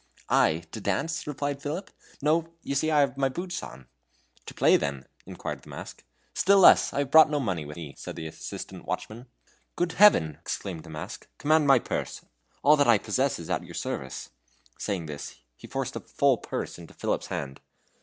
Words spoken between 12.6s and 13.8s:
all that I possess is at your